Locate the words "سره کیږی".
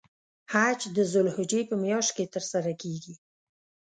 2.51-3.13